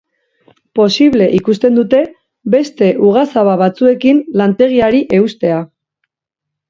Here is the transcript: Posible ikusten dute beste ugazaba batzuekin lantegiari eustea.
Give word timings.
Posible 0.79 1.27
ikusten 1.39 1.77
dute 1.79 1.99
beste 2.55 2.89
ugazaba 3.09 3.55
batzuekin 3.63 4.23
lantegiari 4.43 5.03
eustea. 5.19 5.61